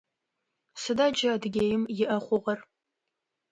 Сыда 0.81 1.05
джы 1.15 1.27
Адыгеим 1.33 1.83
иӏэ 2.03 2.17
хъугъэр? 2.25 2.59